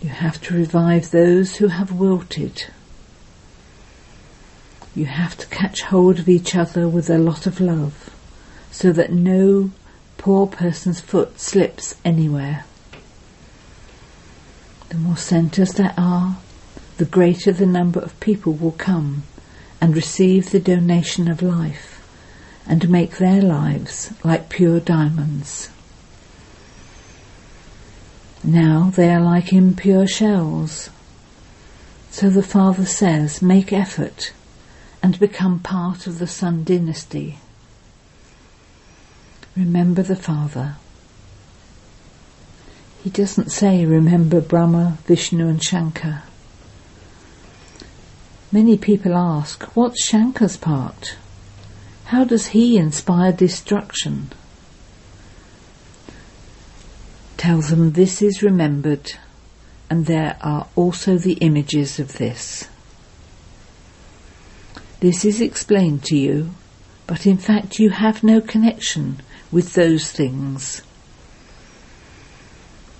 You 0.00 0.08
have 0.08 0.40
to 0.42 0.54
revive 0.54 1.10
those 1.10 1.56
who 1.56 1.68
have 1.68 1.92
wilted. 1.92 2.66
You 4.94 5.06
have 5.06 5.38
to 5.38 5.46
catch 5.46 5.82
hold 5.82 6.18
of 6.18 6.28
each 6.28 6.54
other 6.54 6.86
with 6.86 7.08
a 7.08 7.18
lot 7.18 7.46
of 7.46 7.60
love 7.60 8.10
so 8.70 8.92
that 8.92 9.12
no 9.12 9.70
poor 10.18 10.46
person's 10.46 11.00
foot 11.00 11.40
slips 11.40 11.94
anywhere. 12.04 12.64
The 14.90 14.98
more 14.98 15.16
centres 15.16 15.72
there 15.72 15.94
are, 15.96 16.36
the 16.98 17.06
greater 17.06 17.52
the 17.52 17.64
number 17.64 18.00
of 18.00 18.20
people 18.20 18.52
will 18.52 18.72
come 18.72 19.22
and 19.80 19.96
receive 19.96 20.50
the 20.50 20.60
donation 20.60 21.30
of 21.30 21.40
life 21.40 22.06
and 22.66 22.90
make 22.90 23.16
their 23.16 23.40
lives 23.40 24.12
like 24.22 24.50
pure 24.50 24.78
diamonds. 24.78 25.70
Now 28.44 28.92
they 28.94 29.08
are 29.08 29.20
like 29.20 29.54
impure 29.54 30.06
shells. 30.06 30.90
So 32.10 32.28
the 32.28 32.42
Father 32.42 32.84
says, 32.84 33.40
make 33.40 33.72
effort 33.72 34.32
and 35.02 35.18
become 35.18 35.58
part 35.58 36.06
of 36.06 36.18
the 36.18 36.26
Sun 36.26 36.64
dynasty. 36.64 37.38
Remember 39.56 40.02
the 40.02 40.16
Father 40.16 40.76
he 43.02 43.10
doesn't 43.10 43.50
say, 43.50 43.84
remember 43.84 44.40
Brahma, 44.40 44.98
Vishnu 45.06 45.48
and 45.48 45.62
Shankar. 45.62 46.22
Many 48.52 48.78
people 48.78 49.16
ask, 49.16 49.64
what's 49.74 50.08
Shankar's 50.08 50.56
part? 50.56 51.16
How 52.04 52.22
does 52.22 52.48
he 52.48 52.76
inspire 52.76 53.32
destruction? 53.32 54.30
Tell 57.36 57.60
them 57.60 57.92
this 57.92 58.22
is 58.22 58.40
remembered 58.40 59.14
and 59.90 60.06
there 60.06 60.36
are 60.40 60.68
also 60.76 61.18
the 61.18 61.34
images 61.34 61.98
of 61.98 62.18
this. 62.18 62.68
This 65.02 65.24
is 65.24 65.40
explained 65.40 66.04
to 66.04 66.16
you, 66.16 66.50
but 67.08 67.26
in 67.26 67.36
fact 67.36 67.80
you 67.80 67.90
have 67.90 68.22
no 68.22 68.40
connection 68.40 69.20
with 69.50 69.72
those 69.72 70.12
things. 70.12 70.80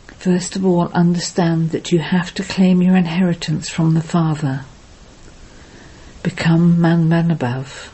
First 0.09 0.57
of 0.57 0.67
all, 0.67 0.89
understand 0.89 1.71
that 1.71 1.93
you 1.93 2.01
have 2.01 2.35
to 2.35 2.43
claim 2.43 2.83
your 2.83 2.97
inheritance 2.97 3.69
from 3.69 3.95
the 3.95 4.03
Father. 4.03 4.65
Become 6.25 6.79
Manmanabhav. 6.79 7.91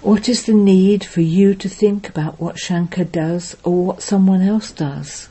What 0.00 0.28
is 0.28 0.46
the 0.46 0.52
need 0.52 1.04
for 1.04 1.20
you 1.20 1.54
to 1.54 1.68
think 1.68 2.08
about 2.08 2.40
what 2.40 2.58
Shankar 2.58 3.04
does 3.04 3.56
or 3.62 3.84
what 3.84 4.02
someone 4.02 4.42
else 4.42 4.72
does? 4.72 5.28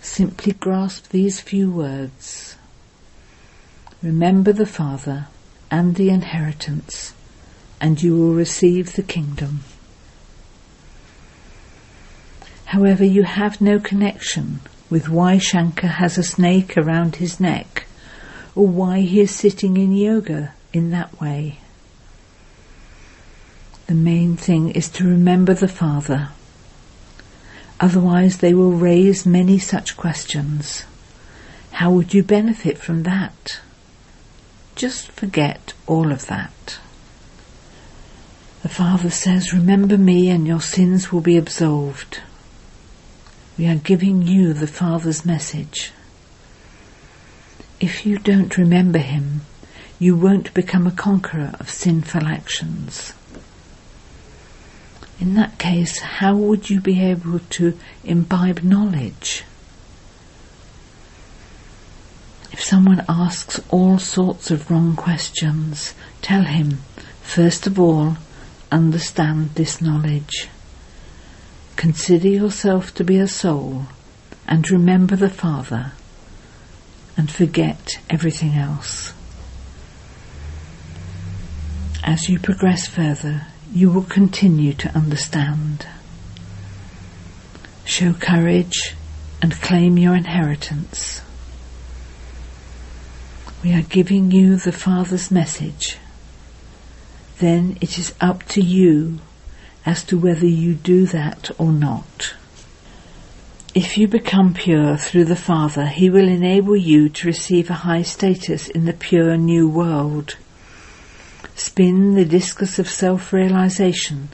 Simply 0.00 0.54
grasp 0.54 1.10
these 1.10 1.40
few 1.40 1.70
words. 1.70 2.56
Remember 4.02 4.52
the 4.52 4.66
Father 4.66 5.28
and 5.72 5.94
the 5.94 6.10
inheritance, 6.10 7.14
and 7.80 8.02
you 8.02 8.14
will 8.14 8.34
receive 8.34 8.92
the 8.92 9.02
kingdom. 9.02 9.60
However, 12.66 13.04
you 13.04 13.22
have 13.22 13.60
no 13.60 13.80
connection 13.80 14.60
with 14.90 15.08
why 15.08 15.38
Shankar 15.38 15.88
has 15.88 16.18
a 16.18 16.22
snake 16.22 16.76
around 16.76 17.16
his 17.16 17.40
neck 17.40 17.86
or 18.54 18.66
why 18.66 19.00
he 19.00 19.20
is 19.20 19.34
sitting 19.34 19.78
in 19.78 19.96
yoga 19.96 20.52
in 20.74 20.90
that 20.90 21.18
way. 21.18 21.58
The 23.86 23.94
main 23.94 24.36
thing 24.36 24.70
is 24.70 24.90
to 24.90 25.08
remember 25.08 25.54
the 25.54 25.68
Father. 25.68 26.28
Otherwise 27.80 28.38
they 28.38 28.52
will 28.52 28.72
raise 28.72 29.24
many 29.24 29.58
such 29.58 29.96
questions. 29.96 30.84
How 31.72 31.90
would 31.90 32.12
you 32.12 32.22
benefit 32.22 32.76
from 32.76 33.04
that? 33.04 33.60
Just 34.74 35.12
forget 35.12 35.74
all 35.86 36.12
of 36.12 36.26
that. 36.26 36.78
The 38.62 38.68
Father 38.68 39.10
says, 39.10 39.52
remember 39.52 39.98
me 39.98 40.30
and 40.30 40.46
your 40.46 40.60
sins 40.60 41.10
will 41.10 41.20
be 41.20 41.36
absolved. 41.36 42.20
We 43.58 43.66
are 43.66 43.76
giving 43.76 44.22
you 44.22 44.52
the 44.52 44.66
Father's 44.66 45.26
message. 45.26 45.92
If 47.80 48.06
you 48.06 48.18
don't 48.18 48.56
remember 48.56 48.98
Him, 48.98 49.42
you 49.98 50.16
won't 50.16 50.54
become 50.54 50.86
a 50.86 50.92
conqueror 50.92 51.52
of 51.60 51.68
sinful 51.68 52.26
actions. 52.26 53.12
In 55.20 55.34
that 55.34 55.58
case, 55.58 55.98
how 56.00 56.34
would 56.36 56.70
you 56.70 56.80
be 56.80 57.00
able 57.00 57.40
to 57.50 57.78
imbibe 58.04 58.62
knowledge? 58.62 59.44
If 62.62 62.68
someone 62.68 63.04
asks 63.08 63.60
all 63.70 63.98
sorts 63.98 64.52
of 64.52 64.70
wrong 64.70 64.94
questions, 64.94 65.94
tell 66.20 66.44
him, 66.44 66.78
first 67.20 67.66
of 67.66 67.76
all, 67.76 68.18
understand 68.70 69.56
this 69.56 69.82
knowledge. 69.82 70.48
Consider 71.74 72.28
yourself 72.28 72.94
to 72.94 73.02
be 73.02 73.18
a 73.18 73.26
soul 73.26 73.86
and 74.46 74.70
remember 74.70 75.16
the 75.16 75.28
Father 75.28 75.90
and 77.16 77.28
forget 77.28 77.98
everything 78.08 78.52
else. 78.52 79.12
As 82.04 82.28
you 82.28 82.38
progress 82.38 82.86
further, 82.86 83.48
you 83.72 83.90
will 83.90 84.04
continue 84.04 84.72
to 84.74 84.96
understand. 84.96 85.84
Show 87.84 88.12
courage 88.12 88.94
and 89.42 89.52
claim 89.60 89.98
your 89.98 90.14
inheritance. 90.14 91.22
We 93.62 93.74
are 93.74 93.82
giving 93.82 94.32
you 94.32 94.56
the 94.56 94.72
Father's 94.72 95.30
message. 95.30 95.98
Then 97.38 97.78
it 97.80 97.96
is 97.96 98.12
up 98.20 98.42
to 98.48 98.60
you 98.60 99.20
as 99.86 100.02
to 100.04 100.18
whether 100.18 100.46
you 100.46 100.74
do 100.74 101.06
that 101.06 101.48
or 101.58 101.70
not. 101.70 102.34
If 103.72 103.96
you 103.96 104.08
become 104.08 104.52
pure 104.52 104.96
through 104.96 105.26
the 105.26 105.36
Father, 105.36 105.86
He 105.86 106.10
will 106.10 106.26
enable 106.26 106.74
you 106.74 107.08
to 107.10 107.28
receive 107.28 107.70
a 107.70 107.84
high 107.86 108.02
status 108.02 108.66
in 108.66 108.84
the 108.84 108.92
pure 108.92 109.36
new 109.36 109.68
world. 109.68 110.36
Spin 111.54 112.16
the 112.16 112.24
discus 112.24 112.80
of 112.80 112.90
self-realization 112.90 114.30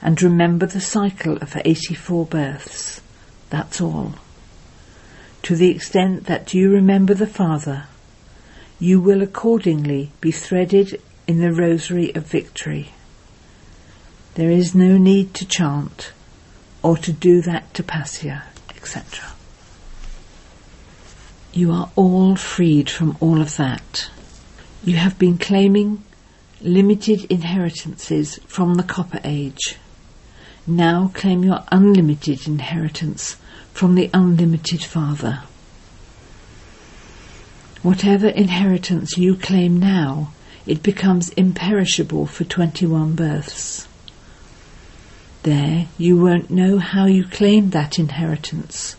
and 0.00 0.22
remember 0.22 0.64
the 0.64 0.80
cycle 0.80 1.36
of 1.42 1.58
84 1.62 2.24
births. 2.24 3.02
That's 3.50 3.82
all. 3.82 4.14
To 5.42 5.56
the 5.56 5.68
extent 5.68 6.24
that 6.24 6.54
you 6.54 6.70
remember 6.70 7.12
the 7.12 7.26
Father, 7.26 7.86
you 8.82 9.00
will 9.00 9.22
accordingly 9.22 10.10
be 10.20 10.32
threaded 10.32 11.00
in 11.28 11.38
the 11.38 11.52
rosary 11.52 12.12
of 12.16 12.26
victory. 12.26 12.88
There 14.34 14.50
is 14.50 14.74
no 14.74 14.98
need 14.98 15.34
to 15.34 15.46
chant 15.46 16.10
or 16.82 16.96
to 16.96 17.12
do 17.12 17.40
that 17.42 17.72
tapasya, 17.74 18.42
etc. 18.70 19.34
You 21.52 21.70
are 21.70 21.92
all 21.94 22.34
freed 22.34 22.90
from 22.90 23.16
all 23.20 23.40
of 23.40 23.56
that. 23.56 24.10
You 24.82 24.96
have 24.96 25.16
been 25.16 25.38
claiming 25.38 26.02
limited 26.60 27.26
inheritances 27.30 28.40
from 28.48 28.74
the 28.74 28.82
Copper 28.82 29.20
Age. 29.22 29.76
Now 30.66 31.12
claim 31.14 31.44
your 31.44 31.62
unlimited 31.70 32.48
inheritance 32.48 33.36
from 33.72 33.94
the 33.94 34.10
unlimited 34.12 34.82
Father. 34.82 35.44
Whatever 37.82 38.28
inheritance 38.28 39.18
you 39.18 39.34
claim 39.34 39.80
now, 39.80 40.32
it 40.66 40.84
becomes 40.84 41.30
imperishable 41.30 42.26
for 42.26 42.44
21 42.44 43.14
births. 43.16 43.88
There 45.42 45.88
you 45.98 46.16
won't 46.16 46.50
know 46.50 46.78
how 46.78 47.06
you 47.06 47.24
claim 47.24 47.70
that 47.70 47.98
inheritance, 47.98 48.94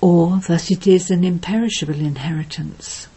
or 0.00 0.38
that 0.48 0.70
it 0.70 0.86
is 0.86 1.10
an 1.10 1.22
imperishable 1.22 2.00
inheritance. 2.00 3.08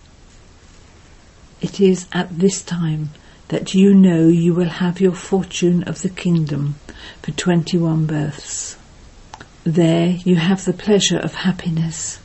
It 1.61 1.79
is 1.79 2.07
at 2.11 2.37
this 2.37 2.61
time 2.61 3.11
that 3.47 3.73
you 3.73 3.93
know 3.93 4.27
you 4.27 4.53
will 4.53 4.69
have 4.69 4.99
your 4.99 5.15
fortune 5.15 5.83
of 5.83 6.01
the 6.01 6.09
kingdom 6.09 6.75
for 7.21 7.31
21 7.31 8.05
births. 8.05 8.77
There 9.63 10.09
you 10.09 10.35
have 10.35 10.65
the 10.65 10.73
pleasure 10.73 11.17
of 11.17 11.35
happiness. 11.35 12.19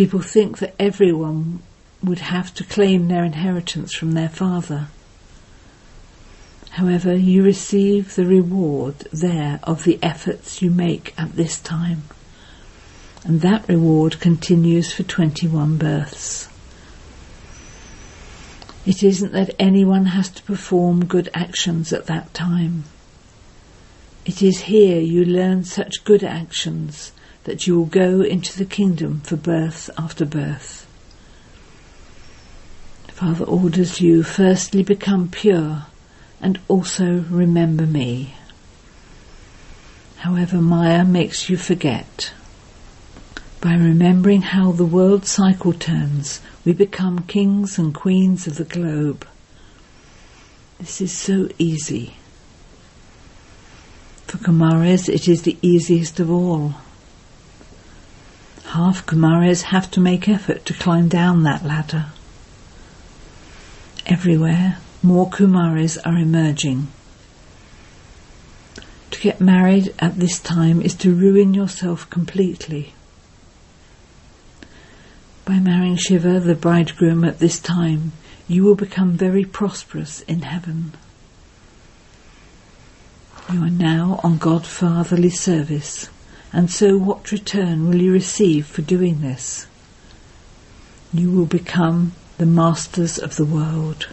People 0.00 0.22
think 0.22 0.60
that 0.60 0.74
everyone 0.78 1.60
would 2.02 2.20
have 2.20 2.54
to 2.54 2.64
claim 2.64 3.08
their 3.08 3.22
inheritance 3.22 3.94
from 3.94 4.12
their 4.12 4.30
father. 4.30 4.88
However, 6.70 7.14
you 7.14 7.42
receive 7.42 8.14
the 8.14 8.24
reward 8.24 9.00
there 9.12 9.60
of 9.62 9.84
the 9.84 9.98
efforts 10.02 10.62
you 10.62 10.70
make 10.70 11.12
at 11.18 11.36
this 11.36 11.60
time. 11.60 12.04
And 13.24 13.42
that 13.42 13.68
reward 13.68 14.20
continues 14.20 14.90
for 14.90 15.02
21 15.02 15.76
births. 15.76 16.48
It 18.86 19.02
isn't 19.02 19.32
that 19.32 19.54
anyone 19.58 20.06
has 20.06 20.30
to 20.30 20.42
perform 20.44 21.04
good 21.04 21.28
actions 21.34 21.92
at 21.92 22.06
that 22.06 22.32
time. 22.32 22.84
It 24.24 24.40
is 24.40 24.60
here 24.60 24.98
you 24.98 25.26
learn 25.26 25.64
such 25.64 26.04
good 26.04 26.24
actions 26.24 27.12
that 27.44 27.66
you 27.66 27.78
will 27.78 27.86
go 27.86 28.20
into 28.20 28.58
the 28.58 28.64
kingdom 28.64 29.20
for 29.20 29.36
birth 29.36 29.90
after 29.96 30.24
birth. 30.24 30.86
Father 33.08 33.44
orders 33.44 34.00
you 34.00 34.22
firstly 34.22 34.82
become 34.82 35.28
pure 35.28 35.84
and 36.40 36.58
also 36.68 37.24
remember 37.28 37.84
me. 37.84 38.34
However, 40.16 40.60
Maya 40.60 41.04
makes 41.04 41.50
you 41.50 41.56
forget. 41.56 42.32
By 43.60 43.74
remembering 43.74 44.40
how 44.40 44.72
the 44.72 44.86
world 44.86 45.26
cycle 45.26 45.74
turns, 45.74 46.40
we 46.64 46.72
become 46.72 47.24
kings 47.24 47.78
and 47.78 47.94
queens 47.94 48.46
of 48.46 48.56
the 48.56 48.64
globe. 48.64 49.26
This 50.78 51.02
is 51.02 51.12
so 51.12 51.50
easy. 51.58 52.14
For 54.26 54.38
Kumaris, 54.38 55.10
it 55.10 55.28
is 55.28 55.42
the 55.42 55.58
easiest 55.60 56.20
of 56.20 56.30
all. 56.30 56.74
Half 58.74 59.04
Kumaris 59.04 59.62
have 59.62 59.90
to 59.90 60.00
make 60.00 60.28
effort 60.28 60.64
to 60.66 60.74
climb 60.74 61.08
down 61.08 61.42
that 61.42 61.64
ladder. 61.64 62.06
Everywhere, 64.06 64.78
more 65.02 65.28
Kumaris 65.28 65.98
are 66.06 66.16
emerging. 66.16 66.86
To 69.10 69.20
get 69.20 69.40
married 69.40 69.92
at 69.98 70.20
this 70.20 70.38
time 70.38 70.80
is 70.80 70.94
to 70.96 71.12
ruin 71.12 71.52
yourself 71.52 72.08
completely. 72.10 72.94
By 75.44 75.58
marrying 75.58 75.96
Shiva, 75.96 76.38
the 76.38 76.54
bridegroom, 76.54 77.24
at 77.24 77.40
this 77.40 77.58
time, 77.58 78.12
you 78.46 78.62
will 78.62 78.76
become 78.76 79.14
very 79.14 79.44
prosperous 79.44 80.20
in 80.22 80.42
heaven. 80.42 80.92
You 83.52 83.64
are 83.64 83.70
now 83.70 84.20
on 84.22 84.38
Godfatherly 84.38 85.32
service, 85.32 86.08
and 86.52 86.70
so 86.70 86.96
what 86.96 87.30
return 87.30 87.88
will 87.88 88.00
you 88.00 88.12
receive 88.12 88.66
for 88.66 88.82
doing 88.82 89.20
this? 89.20 89.66
You 91.12 91.30
will 91.30 91.46
become 91.46 92.12
the 92.38 92.46
masters 92.46 93.18
of 93.18 93.36
the 93.36 93.44
world. 93.44 94.08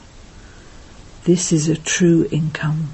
This 1.23 1.51
is 1.51 1.67
a 1.67 1.75
true 1.75 2.27
income. 2.31 2.89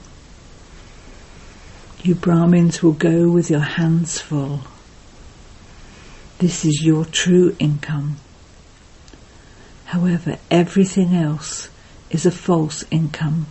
You 2.03 2.15
Brahmins 2.15 2.84
will 2.84 2.93
go 2.93 3.29
with 3.29 3.49
your 3.49 3.62
hands 3.62 4.19
full. 4.19 4.62
This 6.39 6.65
is 6.65 6.84
your 6.84 7.06
true 7.06 7.56
income. 7.60 8.17
However, 9.86 10.38
everything 10.51 11.15
else 11.15 11.69
is 12.10 12.25
a 12.25 12.32
false 12.32 12.84
income, 12.91 13.47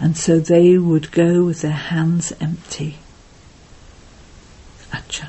and 0.00 0.16
so 0.16 0.40
they 0.40 0.76
would 0.78 1.12
go 1.12 1.44
with 1.44 1.62
their 1.62 1.70
hands 1.70 2.32
empty. 2.40 2.96
Acha. 4.92 5.28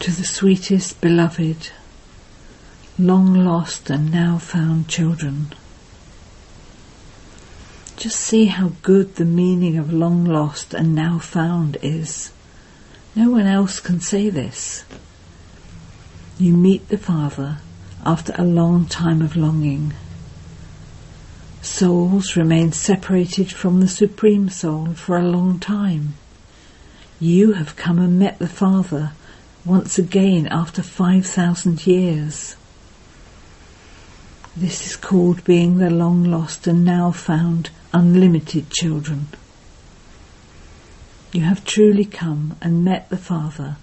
To 0.00 0.12
the 0.12 0.24
sweetest 0.24 1.00
beloved, 1.00 1.70
long 3.00 3.34
lost 3.34 3.90
and 3.90 4.12
now 4.12 4.38
found 4.38 4.86
children. 4.86 5.52
Just 7.96 8.20
see 8.20 8.44
how 8.44 8.74
good 8.82 9.16
the 9.16 9.24
meaning 9.24 9.76
of 9.76 9.92
long 9.92 10.24
lost 10.24 10.72
and 10.72 10.94
now 10.94 11.18
found 11.18 11.78
is. 11.82 12.30
No 13.16 13.30
one 13.30 13.46
else 13.46 13.80
can 13.80 14.00
say 14.00 14.30
this. 14.30 14.84
You 16.38 16.52
meet 16.52 16.88
the 16.88 16.96
Father 16.96 17.58
after 18.06 18.32
a 18.38 18.44
long 18.44 18.86
time 18.86 19.20
of 19.20 19.34
longing. 19.34 19.94
Souls 21.60 22.36
remain 22.36 22.70
separated 22.70 23.50
from 23.50 23.80
the 23.80 23.88
Supreme 23.88 24.48
Soul 24.48 24.94
for 24.94 25.18
a 25.18 25.28
long 25.28 25.58
time. 25.58 26.14
You 27.18 27.54
have 27.54 27.74
come 27.74 27.98
and 27.98 28.16
met 28.16 28.38
the 28.38 28.46
Father 28.46 29.10
once 29.68 29.98
again 29.98 30.46
after 30.46 30.82
5,000 30.82 31.86
years. 31.86 32.56
This 34.56 34.86
is 34.86 34.96
called 34.96 35.44
being 35.44 35.76
the 35.76 35.90
long 35.90 36.24
lost 36.24 36.66
and 36.66 36.86
now 36.86 37.12
found 37.12 37.68
unlimited 37.92 38.70
children. 38.70 39.28
You 41.32 41.42
have 41.42 41.66
truly 41.66 42.06
come 42.06 42.56
and 42.62 42.82
met 42.82 43.10
the 43.10 43.18
Father 43.18 43.76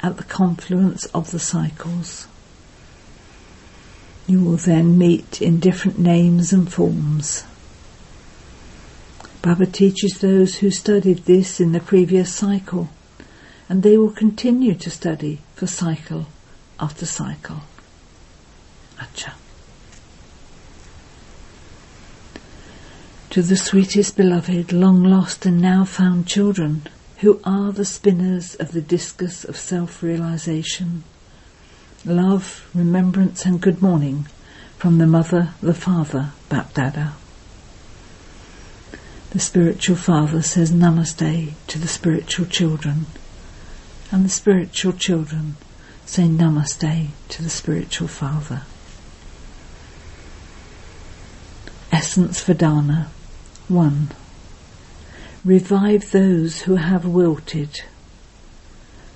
at 0.00 0.18
the 0.18 0.24
confluence 0.24 1.06
of 1.06 1.30
the 1.30 1.38
cycles. 1.38 2.28
You 4.26 4.44
will 4.44 4.58
then 4.58 4.98
meet 4.98 5.40
in 5.40 5.58
different 5.58 5.98
names 5.98 6.52
and 6.52 6.70
forms. 6.70 7.44
Baba 9.40 9.64
teaches 9.64 10.18
those 10.20 10.56
who 10.56 10.70
studied 10.70 11.24
this 11.24 11.60
in 11.60 11.72
the 11.72 11.80
previous 11.80 12.30
cycle, 12.30 12.90
and 13.70 13.84
they 13.84 13.96
will 13.96 14.10
continue 14.10 14.74
to 14.74 14.90
study 14.90 15.38
for 15.54 15.68
cycle 15.68 16.26
after 16.80 17.06
cycle. 17.06 17.60
Acha. 18.98 19.32
To 23.30 23.42
the 23.42 23.56
sweetest 23.56 24.16
beloved, 24.16 24.72
long 24.72 25.04
lost 25.04 25.46
and 25.46 25.60
now 25.60 25.84
found 25.84 26.26
children, 26.26 26.82
who 27.18 27.40
are 27.44 27.70
the 27.70 27.84
spinners 27.84 28.56
of 28.56 28.72
the 28.72 28.80
discus 28.80 29.44
of 29.44 29.56
self-realization. 29.56 31.04
Love, 32.04 32.68
remembrance 32.74 33.44
and 33.44 33.60
good 33.60 33.80
morning 33.80 34.26
from 34.78 34.98
the 34.98 35.06
Mother, 35.06 35.50
the 35.62 35.74
Father, 35.74 36.32
Bapdada. 36.48 37.12
The 39.30 39.38
spiritual 39.38 39.94
father 39.94 40.42
says 40.42 40.72
namaste 40.72 41.52
to 41.68 41.78
the 41.78 41.86
spiritual 41.86 42.46
children 42.46 43.06
and 44.10 44.24
the 44.24 44.28
spiritual 44.28 44.92
children 44.92 45.56
say 46.04 46.24
namaste 46.24 47.08
to 47.28 47.42
the 47.42 47.50
spiritual 47.50 48.08
father. 48.08 48.62
Essence 51.92 52.40
for 52.40 52.54
Dharna 52.54 53.06
1. 53.68 54.10
Revive 55.44 56.10
those 56.10 56.62
who 56.62 56.76
have 56.76 57.04
wilted. 57.04 57.82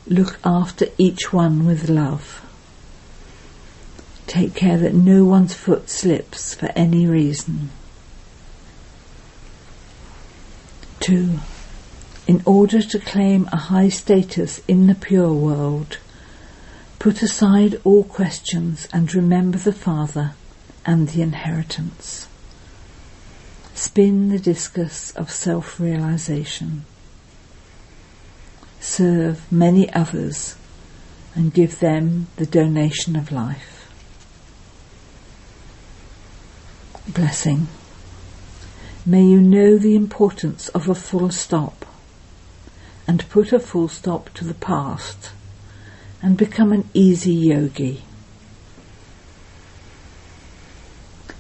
Look 0.07 0.39
after 0.45 0.87
each 0.99 1.33
one 1.33 1.67
with 1.67 1.89
love. 1.89 2.45
Take 4.27 4.55
care 4.55 4.79
that 4.79 4.95
no 4.95 5.25
one's 5.25 5.55
foot 5.55 5.91
slips 5.91 6.55
for 6.55 6.71
any 6.77 7.07
reason. 7.07 7.71
2. 11.01 11.39
In 12.27 12.43
order 12.47 12.81
to 12.81 12.99
claim 12.99 13.51
a 13.53 13.57
high 13.57 13.91
status 13.91 14.61
in 14.67 14.87
the 14.87 14.95
pure 14.95 15.33
world, 15.33 15.99
put 16.99 17.23
aside 17.23 17.79
all 17.85 18.03
questions 18.03 18.89
and 18.95 19.15
remember 19.15 19.59
the 19.59 19.75
Father 19.75 20.33
and 20.87 21.09
the 21.11 21.21
inheritance. 21.21 22.27
Spin 23.75 24.31
the 24.31 24.39
discus 24.39 25.11
of 25.11 25.31
self-realization. 25.31 26.87
Serve 28.81 29.53
many 29.53 29.93
others 29.93 30.57
and 31.35 31.53
give 31.53 31.81
them 31.81 32.29
the 32.37 32.47
donation 32.47 33.17
of 33.17 33.33
life. 33.33 33.93
Blessing. 37.07 37.69
May 39.05 39.25
you 39.25 39.43
know 39.43 39.77
the 39.77 39.95
importance 39.95 40.69
of 40.69 40.89
a 40.89 40.95
full 40.95 41.29
stop 41.29 41.85
and 43.07 43.29
put 43.29 43.53
a 43.53 43.59
full 43.59 43.89
stop 43.89 44.33
to 44.35 44.45
the 44.45 44.55
past 44.55 45.31
and 46.23 46.37
become 46.37 46.73
an 46.73 46.89
easy 46.95 47.35
yogi. 47.35 48.03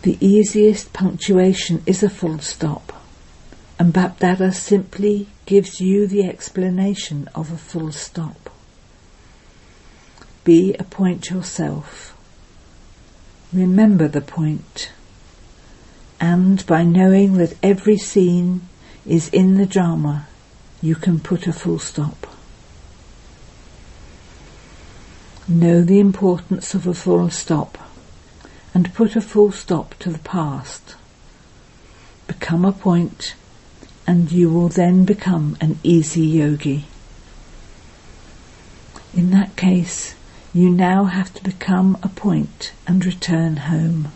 The 0.03 0.19
easiest 0.21 0.93
punctuation 0.93 1.83
is 1.87 2.03
a 2.03 2.11
full 2.11 2.39
stop, 2.41 2.93
and 3.79 3.93
Bapdada 3.93 4.53
simply 4.53 5.29
gives 5.47 5.81
you 5.81 6.07
the 6.07 6.29
explanation 6.29 7.29
of 7.35 7.51
a 7.51 7.57
full 7.57 7.91
stop. 7.93 8.51
Be 10.45 10.75
a 10.75 10.85
point 10.85 11.31
yourself. 11.31 12.15
Remember 13.51 14.07
the 14.07 14.21
point. 14.21 14.93
And 16.21 16.67
by 16.67 16.85
knowing 16.85 17.39
that 17.39 17.57
every 17.63 17.97
scene 17.97 18.69
is 19.07 19.31
in 19.31 19.57
the 19.57 19.67
drama, 19.67 20.27
you 20.85 20.95
can 20.95 21.19
put 21.19 21.47
a 21.47 21.53
full 21.53 21.79
stop. 21.79 22.27
Know 25.49 25.81
the 25.81 25.99
importance 25.99 26.75
of 26.75 26.87
a 26.87 26.93
full 26.93 27.31
stop 27.31 27.79
and 28.75 28.93
put 28.93 29.17
a 29.17 29.23
full 29.23 29.51
stop 29.51 29.95
to 30.01 30.11
the 30.11 30.19
past. 30.19 30.97
Become 32.27 32.67
a 32.67 32.73
point 32.73 33.35
and 34.07 34.31
you 34.31 34.51
will 34.51 34.69
then 34.69 35.07
become 35.07 35.57
an 35.59 35.79
easy 35.83 36.21
yogi. 36.21 36.85
In 39.15 39.31
that 39.31 39.57
case, 39.57 40.15
you 40.53 40.69
now 40.69 41.05
have 41.05 41.33
to 41.33 41.43
become 41.43 41.97
a 42.03 42.11
point 42.11 42.73
and 42.87 43.07
return 43.07 43.57
home. 43.57 44.09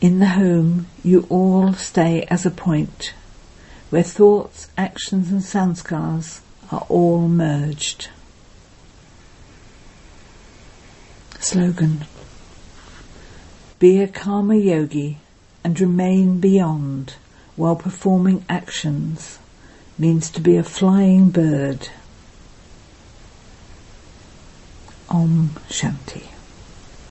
In 0.00 0.18
the 0.18 0.28
home, 0.28 0.86
you 1.04 1.26
all 1.28 1.74
stay 1.74 2.22
as 2.30 2.46
a 2.46 2.50
point, 2.50 3.12
where 3.90 4.02
thoughts, 4.02 4.68
actions 4.76 5.30
and 5.30 5.42
sanskars 5.42 6.40
are 6.72 6.84
all 6.88 7.28
merged. 7.28 8.08
Slogan 11.38 12.04
Be 13.78 14.02
a 14.02 14.08
karma 14.08 14.56
yogi 14.56 15.18
and 15.62 15.78
remain 15.78 16.40
beyond 16.40 17.14
while 17.54 17.76
performing 17.76 18.44
actions 18.48 19.38
means 19.98 20.30
to 20.30 20.40
be 20.40 20.56
a 20.56 20.62
flying 20.62 21.30
bird. 21.30 21.88
Om 25.08 25.50
Shanti. 25.68 26.35